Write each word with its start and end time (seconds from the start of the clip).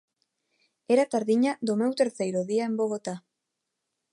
Era 0.93 1.01
a 1.05 1.11
tardiña 1.13 1.51
do 1.67 1.73
meu 1.81 1.91
terceiro 2.01 2.39
día 2.49 2.65
en 2.69 2.73
Bogotá. 2.81 3.15